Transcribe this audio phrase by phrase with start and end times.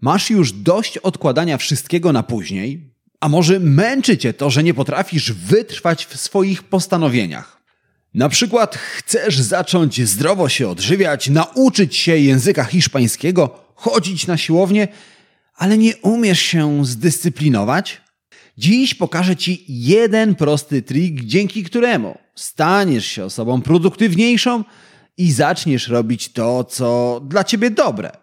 [0.00, 2.94] Masz już dość odkładania wszystkiego na później?
[3.20, 7.60] A może męczy cię to, że nie potrafisz wytrwać w swoich postanowieniach?
[8.14, 14.88] Na przykład chcesz zacząć zdrowo się odżywiać, nauczyć się języka hiszpańskiego, chodzić na siłownię,
[15.54, 18.00] ale nie umiesz się zdyscyplinować?
[18.58, 24.64] Dziś pokażę Ci jeden prosty trik, dzięki któremu staniesz się osobą produktywniejszą
[25.16, 28.19] i zaczniesz robić to, co dla Ciebie dobre.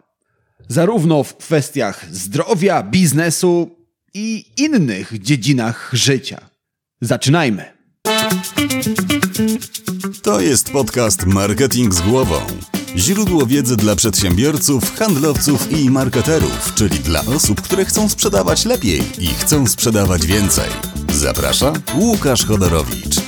[0.67, 3.69] Zarówno w kwestiach zdrowia, biznesu
[4.13, 6.49] i innych dziedzinach życia.
[7.01, 7.65] Zaczynajmy.
[10.23, 12.39] To jest podcast Marketing z głową.
[12.95, 19.27] Źródło wiedzy dla przedsiębiorców, handlowców i marketerów, czyli dla osób, które chcą sprzedawać lepiej i
[19.27, 20.69] chcą sprzedawać więcej.
[21.13, 23.26] Zaprasza Łukasz Chodorowicz.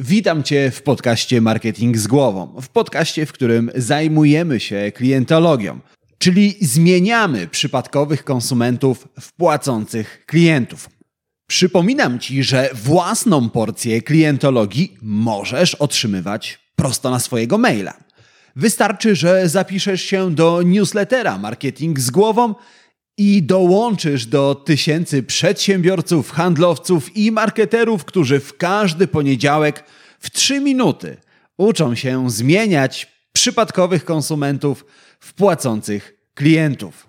[0.00, 2.60] Witam Cię w podcaście Marketing z głową.
[2.60, 5.78] W podcaście, w którym zajmujemy się klientologią,
[6.18, 10.88] czyli zmieniamy przypadkowych konsumentów w płacących klientów.
[11.46, 17.94] Przypominam Ci, że własną porcję klientologii możesz otrzymywać prosto na swojego maila.
[18.56, 22.54] Wystarczy, że zapiszesz się do newslettera Marketing z głową
[23.18, 29.84] i dołączysz do tysięcy przedsiębiorców, handlowców i marketerów, którzy w każdy poniedziałek
[30.18, 31.16] w 3 minuty
[31.56, 34.84] uczą się zmieniać przypadkowych konsumentów
[35.20, 37.06] w płacących klientów.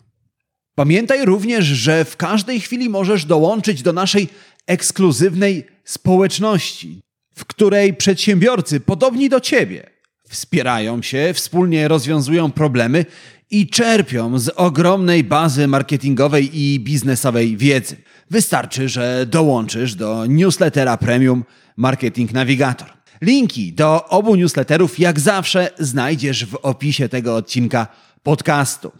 [0.76, 4.28] Pamiętaj również, że w każdej chwili możesz dołączyć do naszej
[4.68, 7.02] ekskluzywnej społeczności,
[7.36, 9.90] w której przedsiębiorcy podobni do ciebie
[10.30, 13.06] wspierają się, wspólnie rozwiązują problemy
[13.52, 17.96] i czerpią z ogromnej bazy marketingowej i biznesowej wiedzy.
[18.32, 21.44] Wystarczy, że dołączysz do newslettera premium
[21.78, 22.88] Marketing Navigator.
[23.22, 27.88] Linki do obu newsletterów, jak zawsze, znajdziesz w opisie tego odcinka
[28.24, 28.92] podcastu.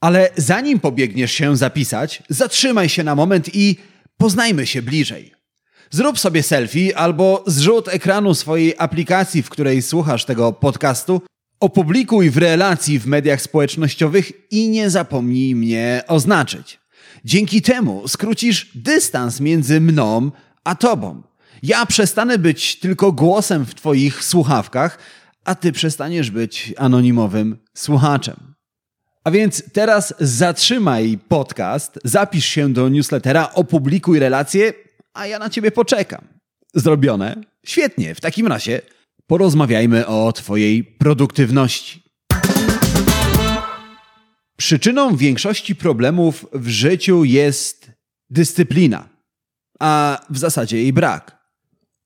[0.00, 3.76] Ale zanim pobiegniesz się zapisać, zatrzymaj się na moment i
[4.16, 5.32] poznajmy się bliżej.
[5.90, 11.22] Zrób sobie selfie albo zrzut ekranu swojej aplikacji, w której słuchasz tego podcastu,
[11.60, 16.80] opublikuj w relacji w mediach społecznościowych i nie zapomnij mnie oznaczyć.
[17.24, 20.30] Dzięki temu skrócisz dystans między mną
[20.64, 21.22] a tobą.
[21.62, 24.98] Ja przestanę być tylko głosem w twoich słuchawkach,
[25.44, 28.54] a ty przestaniesz być anonimowym słuchaczem.
[29.24, 34.72] A więc teraz zatrzymaj podcast, zapisz się do newslettera, opublikuj relację,
[35.14, 36.28] a ja na ciebie poczekam.
[36.74, 37.36] Zrobione?
[37.66, 38.14] Świetnie.
[38.14, 38.80] W takim razie
[39.28, 42.02] porozmawiajmy o twojej produktywności.
[44.56, 47.90] Przyczyną większości problemów w życiu jest
[48.30, 49.08] dyscyplina,
[49.80, 51.38] a w zasadzie jej brak.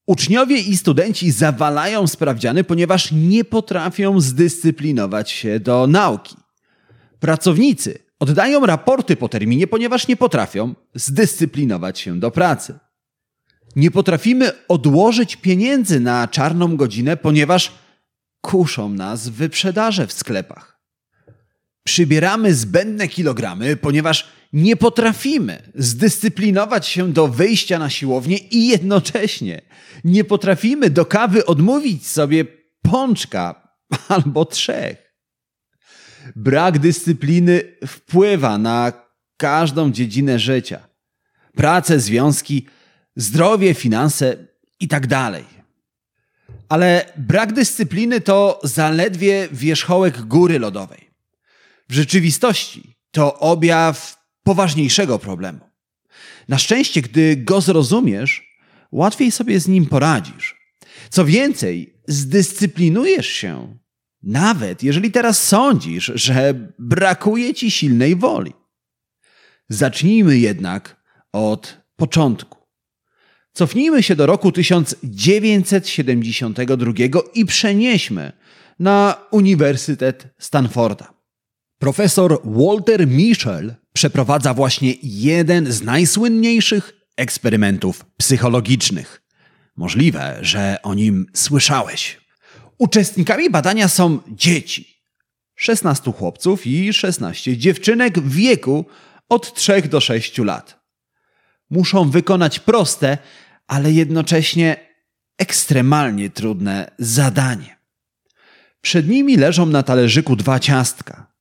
[0.07, 6.37] Uczniowie i studenci zawalają sprawdziany, ponieważ nie potrafią zdyscyplinować się do nauki.
[7.21, 12.79] Pracownicy oddają raporty po terminie, ponieważ nie potrafią zdyscyplinować się do pracy.
[13.77, 17.73] Nie potrafimy odłożyć pieniędzy na czarną godzinę, ponieważ
[18.41, 20.81] kuszą nas wyprzedaże w sklepach.
[21.85, 29.63] Przybieramy zbędne kilogramy, ponieważ nie potrafimy zdyscyplinować się do wyjścia na siłownię i jednocześnie
[30.05, 32.45] nie potrafimy do kawy odmówić sobie
[32.83, 33.69] pączka
[34.09, 35.15] albo trzech.
[36.37, 38.93] Brak dyscypliny wpływa na
[39.37, 40.81] każdą dziedzinę życia.
[41.57, 42.67] Pracę, związki,
[43.17, 44.37] zdrowie, finanse
[44.81, 45.45] i tak dalej.
[46.69, 51.11] Ale brak dyscypliny to zaledwie wierzchołek góry lodowej.
[51.89, 55.61] W rzeczywistości to objaw poważniejszego problemu.
[56.49, 58.59] Na szczęście, gdy go zrozumiesz,
[58.93, 60.63] łatwiej sobie z nim poradzisz.
[61.11, 63.83] Co więcej, zdyscyplinujesz się
[64.23, 68.53] nawet jeżeli teraz sądzisz, że brakuje ci silnej woli.
[69.69, 71.03] Zacznijmy jednak
[71.33, 72.62] od początku.
[73.53, 76.93] Cofnijmy się do roku 1972
[77.35, 78.33] i przenieśmy
[78.79, 81.15] na Uniwersytet Stanforda.
[81.79, 89.23] Profesor Walter Mischel przeprowadza właśnie jeden z najsłynniejszych eksperymentów psychologicznych.
[89.77, 92.21] Możliwe, że o nim słyszałeś.
[92.79, 94.93] Uczestnikami badania są dzieci.
[95.57, 98.85] 16 chłopców i 16 dziewczynek w wieku
[99.29, 100.82] od 3 do 6 lat.
[101.73, 103.19] Muszą wykonać proste,
[103.67, 104.77] ale jednocześnie
[105.39, 107.77] ekstremalnie trudne zadanie.
[108.81, 111.33] Przed nimi leżą na talerzyku dwa ciastka.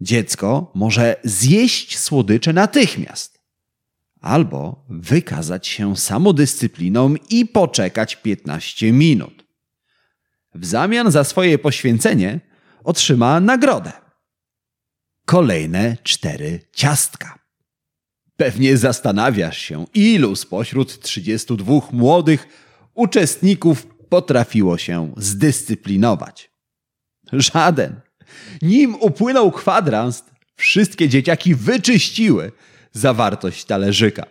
[0.00, 3.40] Dziecko może zjeść słodycze natychmiast,
[4.20, 9.44] albo wykazać się samodyscypliną i poczekać 15 minut.
[10.54, 12.40] W zamian za swoje poświęcenie
[12.84, 13.92] otrzyma nagrodę.
[15.26, 17.41] kolejne cztery ciastka.
[18.42, 22.46] Pewnie zastanawiasz się, ilu spośród 32 młodych
[22.94, 26.50] uczestników potrafiło się zdyscyplinować.
[27.32, 28.00] Żaden.
[28.62, 30.24] Nim upłynął kwadrans,
[30.56, 32.52] wszystkie dzieciaki wyczyściły
[32.92, 34.26] zawartość talerzyka.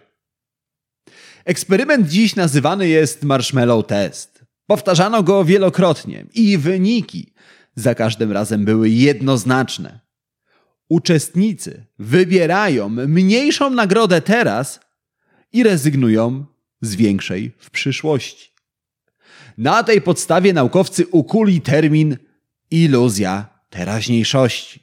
[1.45, 4.45] Eksperyment dziś nazywany jest marshmallow test.
[4.65, 7.33] Powtarzano go wielokrotnie i wyniki
[7.75, 9.99] za każdym razem były jednoznaczne.
[10.91, 14.79] Uczestnicy wybierają mniejszą nagrodę teraz
[15.53, 16.45] i rezygnują
[16.81, 18.51] z większej w przyszłości.
[19.57, 22.17] Na tej podstawie naukowcy ukuli termin
[22.71, 24.79] iluzja teraźniejszości.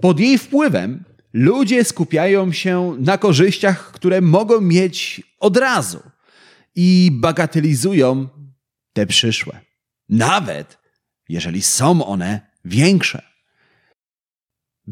[0.00, 6.00] Pod jej wpływem ludzie skupiają się na korzyściach, które mogą mieć od razu
[6.74, 8.28] i bagatelizują
[8.92, 9.60] te przyszłe.
[10.08, 10.78] Nawet
[11.28, 13.31] jeżeli są one większe.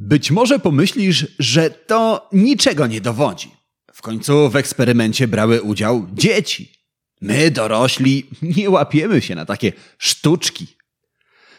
[0.03, 3.51] Być może pomyślisz, że to niczego nie dowodzi.
[3.93, 6.73] W końcu w eksperymencie brały udział dzieci.
[7.21, 10.67] My, dorośli, nie łapiemy się na takie sztuczki.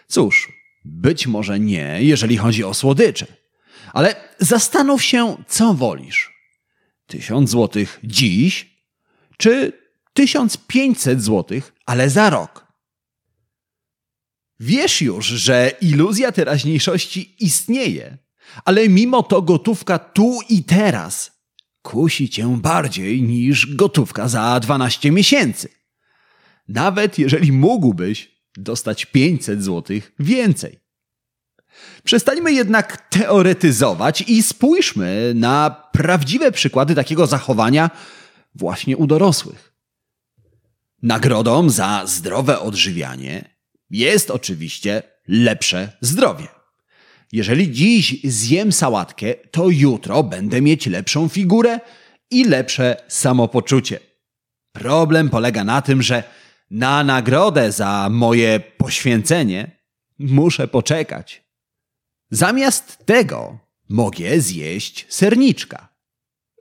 [0.08, 0.52] Cóż,
[0.86, 3.26] być może nie, jeżeli chodzi o słodycze.
[3.94, 6.34] Ale zastanów się, co wolisz.
[7.08, 8.76] Tysiąc złotych dziś,
[9.38, 9.74] czy
[10.14, 12.68] tysiąc pięćset złotych, ale za rok.
[14.60, 18.18] Wiesz już, że iluzja teraźniejszości istnieje,
[18.66, 21.42] ale mimo to gotówka tu i teraz
[21.82, 25.70] kusi cię bardziej niż gotówka za 12 miesięcy.
[26.68, 30.80] Nawet jeżeli mógłbyś dostać 500 zł więcej.
[32.04, 37.90] Przestańmy jednak teoretyzować i spójrzmy na prawdziwe przykłady takiego zachowania
[38.56, 39.74] właśnie u dorosłych.
[41.02, 43.56] Nagrodą za zdrowe odżywianie
[43.90, 46.61] jest oczywiście lepsze zdrowie.
[47.32, 51.80] Jeżeli dziś zjem sałatkę, to jutro będę mieć lepszą figurę
[52.32, 54.00] i lepsze samopoczucie.
[54.72, 56.24] Problem polega na tym, że
[56.72, 59.82] na nagrodę za moje poświęcenie
[60.20, 61.44] muszę poczekać.
[62.32, 65.90] Zamiast tego mogę zjeść serniczka.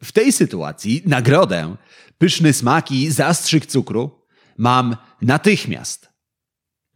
[0.05, 1.77] W tej sytuacji nagrodę,
[2.19, 4.27] pyszny smak i zastrzyk cukru
[4.59, 6.10] mam natychmiast.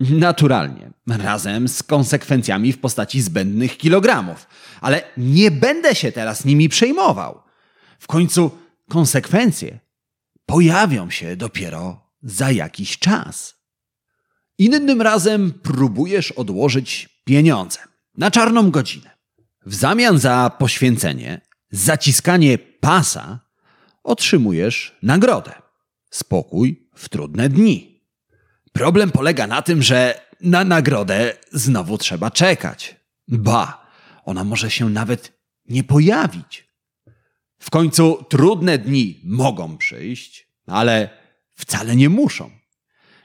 [0.00, 4.46] Naturalnie, razem z konsekwencjami w postaci zbędnych kilogramów.
[4.80, 7.42] Ale nie będę się teraz nimi przejmował.
[7.98, 8.50] W końcu
[8.88, 9.78] konsekwencje
[10.46, 13.54] pojawią się dopiero za jakiś czas.
[14.58, 17.78] Innym razem próbujesz odłożyć pieniądze
[18.16, 19.10] na czarną godzinę.
[19.66, 23.40] W zamian za poświęcenie, zaciskanie pasa,
[24.02, 25.52] otrzymujesz nagrodę.
[26.10, 27.93] Spokój w trudne dni.
[28.74, 32.96] Problem polega na tym, że na nagrodę znowu trzeba czekać.
[33.28, 33.86] Ba,
[34.24, 35.32] ona może się nawet
[35.66, 36.68] nie pojawić.
[37.58, 41.10] W końcu trudne dni mogą przyjść, ale
[41.54, 42.50] wcale nie muszą.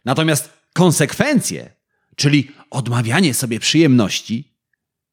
[0.05, 1.73] Natomiast konsekwencje,
[2.15, 4.55] czyli odmawianie sobie przyjemności,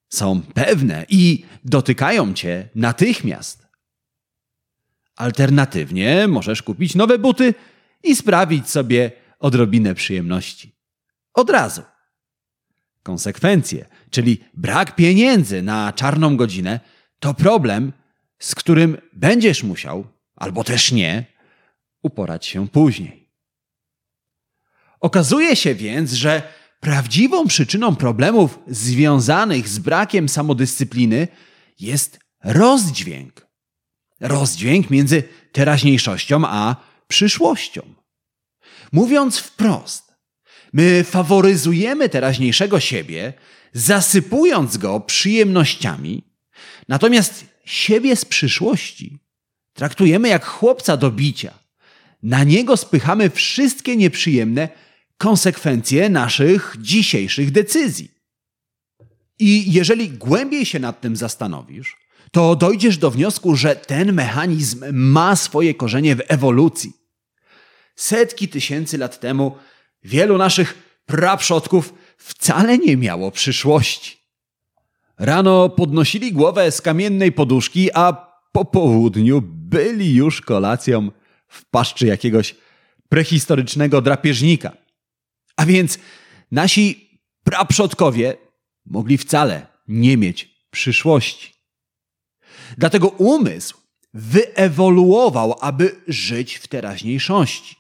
[0.09, 3.67] są pewne i dotykają cię natychmiast.
[5.17, 7.55] Alternatywnie możesz kupić nowe buty
[8.03, 10.77] i sprawić sobie odrobinę przyjemności.
[11.35, 11.83] Od razu.
[13.03, 16.81] Konsekwencje, czyli brak pieniędzy na czarną godzinę,
[17.19, 17.93] to problem,
[18.39, 20.07] z którym będziesz musiał,
[20.37, 21.25] albo też nie,
[22.03, 23.29] uporać się później.
[25.01, 26.43] Okazuje się więc, że
[26.81, 31.29] prawdziwą przyczyną problemów związanych z brakiem samodyscypliny
[31.81, 33.47] jest rozdźwięk.
[34.21, 35.23] Rozdźwięk między
[35.53, 36.77] teraźniejszością a
[37.09, 37.83] przyszłością.
[38.93, 40.15] Mówiąc wprost,
[40.73, 43.33] my faworyzujemy teraźniejszego siebie,
[43.73, 46.23] zasypując go przyjemnościami,
[46.89, 49.19] natomiast siebie z przyszłości
[49.75, 51.59] traktujemy jak chłopca do bicia.
[52.23, 54.69] Na niego spychamy wszystkie nieprzyjemne
[55.19, 58.11] konsekwencje naszych dzisiejszych decyzji.
[59.39, 61.97] I jeżeli głębiej się nad tym zastanowisz,
[62.33, 66.93] to dojdziesz do wniosku, że ten mechanizm ma swoje korzenie w ewolucji
[67.97, 69.57] setki tysięcy lat temu
[70.03, 74.17] wielu naszych praprzodków wcale nie miało przyszłości.
[75.19, 78.13] Rano podnosili głowę z kamiennej poduszki, a
[78.53, 81.11] po południu byli już kolacją
[81.49, 82.55] w paszczy jakiegoś
[83.09, 84.77] prehistorycznego drapieżnika.
[85.57, 85.99] A więc
[86.51, 88.37] nasi praprzodkowie
[88.87, 91.53] mogli wcale nie mieć przyszłości.
[92.79, 93.79] Dlatego umysł
[94.15, 97.77] wyewoluował, aby żyć w teraźniejszości.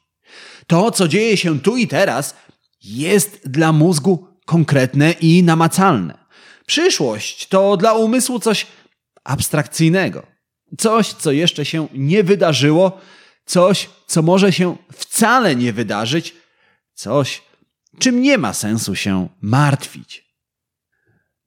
[0.66, 2.35] To, co dzieje się tu i teraz,
[2.85, 6.18] jest dla mózgu konkretne i namacalne.
[6.66, 8.66] Przyszłość to dla umysłu coś
[9.25, 10.26] abstrakcyjnego.
[10.78, 13.00] Coś, co jeszcze się nie wydarzyło,
[13.44, 16.35] coś, co może się wcale nie wydarzyć,
[16.94, 17.42] coś,
[17.99, 20.26] czym nie ma sensu się martwić.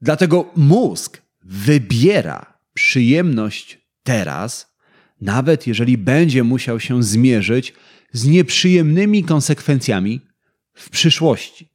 [0.02, 4.76] Dlatego mózg wybiera przyjemność teraz,
[5.22, 7.74] nawet jeżeli będzie musiał się zmierzyć
[8.12, 10.22] z nieprzyjemnymi konsekwencjami
[10.74, 11.70] w przyszłości.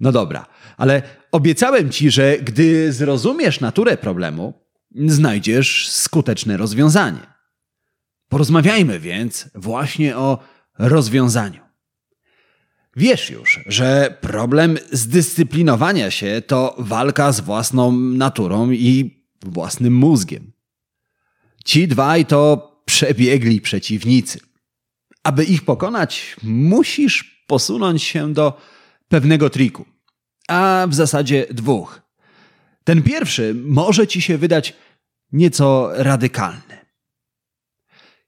[0.00, 1.02] No dobra, ale
[1.32, 4.54] obiecałem ci, że gdy zrozumiesz naturę problemu,
[5.06, 7.26] znajdziesz skuteczne rozwiązanie.
[8.28, 10.38] Porozmawiajmy więc właśnie o
[10.78, 11.60] rozwiązaniu.
[12.96, 20.52] Wiesz już, że problem zdyscyplinowania się to walka z własną naturą i własnym mózgiem.
[21.64, 24.45] Ci dwaj to przebiegli przeciwnicy.
[25.26, 28.60] Aby ich pokonać, musisz posunąć się do
[29.08, 29.84] pewnego triku,
[30.48, 32.02] a w zasadzie dwóch.
[32.84, 34.72] Ten pierwszy może ci się wydać
[35.32, 36.86] nieco radykalny.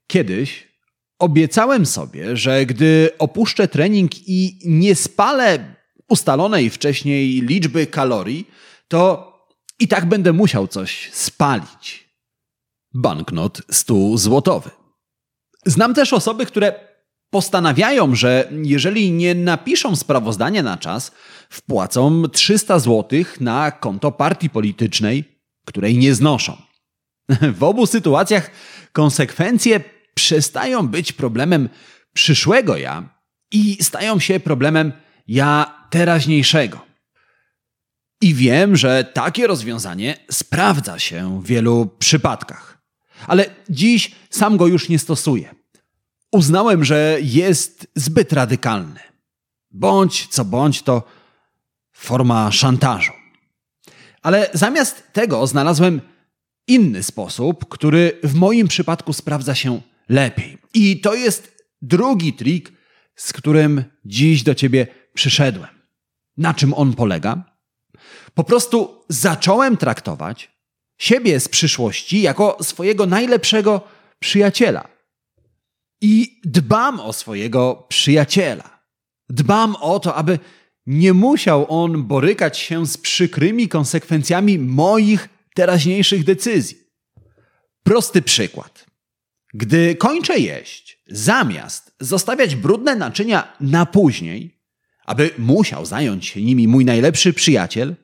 [0.07, 0.67] Kiedyś
[1.19, 5.75] obiecałem sobie, że gdy opuszczę trening i nie spalę
[6.09, 8.47] ustalonej wcześniej liczby kalorii,
[8.87, 9.33] to
[9.79, 12.09] i tak będę musiał coś spalić.
[12.93, 14.69] Banknot 100 złotowy.
[15.65, 16.88] Znam też osoby, które
[17.29, 21.11] postanawiają, że jeżeli nie napiszą sprawozdania na czas,
[21.49, 25.23] wpłacą 300 zł na konto partii politycznej,
[25.65, 26.57] której nie znoszą.
[27.59, 28.51] W obu sytuacjach
[28.91, 29.79] konsekwencje
[30.13, 31.69] przestają być problemem
[32.13, 33.19] przyszłego ja
[33.51, 34.91] i stają się problemem
[35.27, 36.89] ja teraźniejszego.
[38.21, 42.81] I wiem, że takie rozwiązanie sprawdza się w wielu przypadkach.
[43.27, 45.58] Ale dziś sam go już nie stosuję.
[46.31, 48.99] Uznałem, że jest zbyt radykalny.
[49.71, 51.03] Bądź co bądź to
[51.91, 53.11] forma szantażu.
[54.21, 56.01] Ale zamiast tego znalazłem
[56.67, 60.57] inny sposób, który w moim przypadku sprawdza się lepiej.
[60.73, 62.71] I to jest drugi trik,
[63.15, 65.69] z którym dziś do ciebie przyszedłem.
[66.37, 67.43] Na czym on polega?
[68.33, 70.51] Po prostu zacząłem traktować
[70.97, 73.81] siebie z przyszłości jako swojego najlepszego
[74.19, 74.98] przyjaciela.
[76.01, 78.79] I dbam o swojego przyjaciela.
[79.29, 80.39] Dbam o to, aby
[80.85, 86.77] nie musiał on borykać się z przykrymi konsekwencjami moich teraźniejszych decyzji.
[87.83, 88.85] Prosty przykład.
[89.53, 94.59] Gdy kończę jeść, zamiast zostawiać brudne naczynia na później,
[95.05, 97.95] aby musiał zająć się nimi mój najlepszy przyjaciel,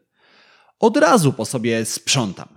[0.79, 2.47] od razu po sobie sprzątam.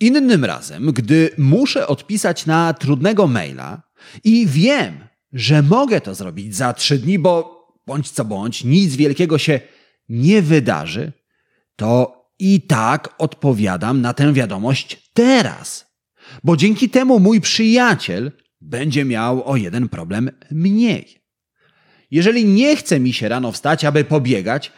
[0.00, 3.82] Innym razem, gdy muszę odpisać na trudnego maila
[4.24, 4.98] i wiem,
[5.32, 9.60] że mogę to zrobić za trzy dni, bo bądź co bądź nic wielkiego się
[10.08, 11.12] nie wydarzy,
[11.76, 15.90] to i tak odpowiadam na tę wiadomość teraz
[16.44, 21.20] bo dzięki temu mój przyjaciel będzie miał o jeden problem mniej.
[22.10, 24.72] Jeżeli nie chce mi się rano wstać, aby pobiegać,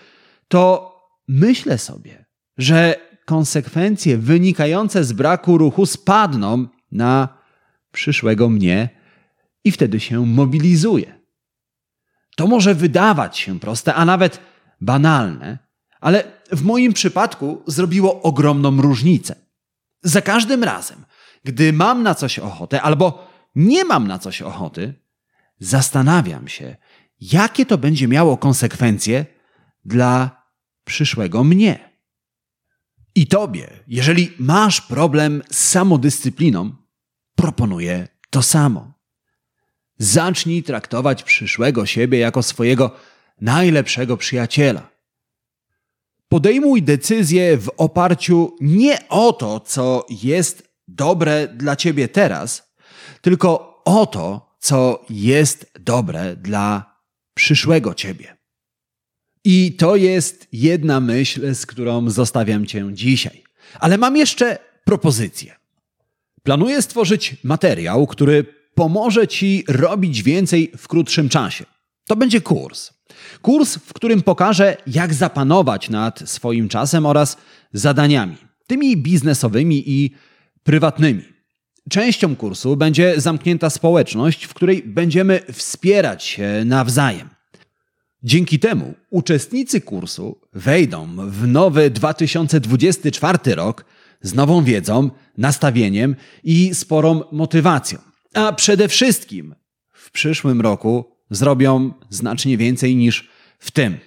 [0.48, 0.92] to
[1.28, 2.24] myślę sobie,
[2.58, 2.94] że
[3.26, 7.28] konsekwencje wynikające z braku ruchu spadną na
[7.92, 8.88] przyszłego mnie
[9.64, 11.22] i wtedy się mobilizuję.
[12.36, 14.40] To może wydawać się proste, a nawet
[14.80, 15.58] banalne,
[16.00, 19.34] ale w moim przypadku zrobiło ogromną różnicę.
[20.02, 21.04] Za każdym razem,
[21.44, 24.94] gdy mam na coś ochotę albo nie mam na coś ochoty,
[25.58, 26.76] zastanawiam się,
[27.20, 29.26] jakie to będzie miało konsekwencje
[29.84, 30.42] dla
[30.84, 31.92] przyszłego mnie.
[33.14, 36.76] I tobie, jeżeli masz problem z samodyscypliną,
[37.36, 38.91] proponuję to samo.
[40.02, 42.90] Zacznij traktować przyszłego siebie jako swojego
[43.40, 44.90] najlepszego przyjaciela.
[46.28, 52.74] Podejmuj decyzje w oparciu nie o to, co jest dobre dla ciebie teraz,
[53.20, 56.96] tylko o to, co jest dobre dla
[57.34, 58.36] przyszłego ciebie.
[59.44, 63.44] I to jest jedna myśl, z którą zostawiam cię dzisiaj.
[63.80, 65.56] Ale mam jeszcze propozycję.
[66.42, 71.64] Planuję stworzyć materiał, który pomoże ci robić więcej w krótszym czasie.
[72.06, 72.90] To będzie kurs.
[73.42, 77.36] Kurs, w którym pokażę, jak zapanować nad swoim czasem oraz
[77.72, 78.36] zadaniami,
[78.66, 80.10] tymi biznesowymi i
[80.62, 81.22] prywatnymi.
[81.90, 87.28] Częścią kursu będzie zamknięta społeczność, w której będziemy wspierać się nawzajem.
[88.22, 93.84] Dzięki temu uczestnicy kursu wejdą w nowy 2024 rok
[94.20, 98.11] z nową wiedzą, nastawieniem i sporą motywacją.
[98.34, 99.54] A przede wszystkim
[99.92, 103.98] w przyszłym roku zrobią znacznie więcej niż w tym.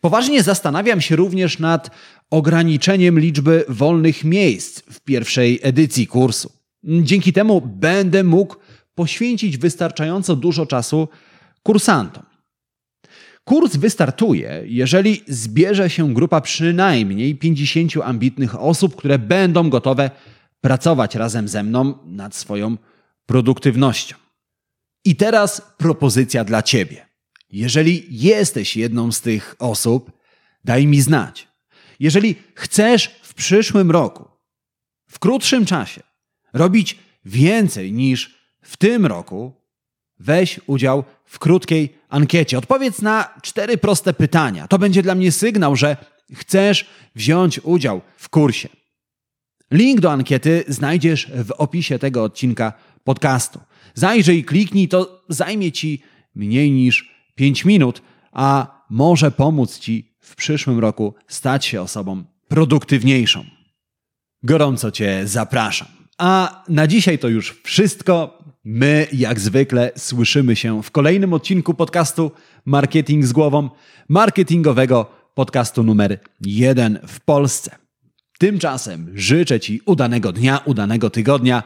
[0.00, 1.90] Poważnie zastanawiam się również nad
[2.30, 6.52] ograniczeniem liczby wolnych miejsc w pierwszej edycji kursu.
[6.84, 8.56] Dzięki temu będę mógł
[8.94, 11.08] poświęcić wystarczająco dużo czasu
[11.62, 12.22] kursantom.
[13.44, 20.10] Kurs wystartuje, jeżeli zbierze się grupa przynajmniej 50 ambitnych osób, które będą gotowe
[20.60, 22.76] pracować razem ze mną nad swoją
[23.26, 24.16] produktywnością.
[25.04, 27.06] I teraz propozycja dla Ciebie.
[27.50, 30.12] Jeżeli jesteś jedną z tych osób,
[30.64, 31.48] daj mi znać.
[32.00, 34.28] Jeżeli chcesz w przyszłym roku,
[35.08, 36.02] w krótszym czasie,
[36.52, 39.52] robić więcej niż w tym roku,
[40.18, 42.58] weź udział w krótkiej ankiecie.
[42.58, 44.68] Odpowiedz na cztery proste pytania.
[44.68, 45.96] To będzie dla mnie sygnał, że
[46.34, 48.68] chcesz wziąć udział w kursie.
[49.70, 52.72] Link do ankiety znajdziesz w opisie tego odcinka
[53.04, 53.60] podcastu.
[53.94, 56.02] Zajrzyj, kliknij, to zajmie ci
[56.34, 63.44] mniej niż 5 minut, a może pomóc ci w przyszłym roku stać się osobą produktywniejszą.
[64.42, 65.88] Gorąco Cię zapraszam.
[66.18, 68.42] A na dzisiaj to już wszystko.
[68.64, 72.32] My, jak zwykle, słyszymy się w kolejnym odcinku podcastu
[72.64, 73.70] Marketing z głową,
[74.08, 77.76] marketingowego podcastu numer jeden w Polsce.
[78.38, 81.62] Tymczasem życzę Ci udanego dnia, udanego tygodnia.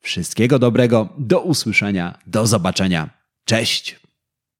[0.00, 1.08] Wszystkiego dobrego.
[1.18, 2.18] Do usłyszenia.
[2.26, 3.10] Do zobaczenia.
[3.44, 4.00] Cześć.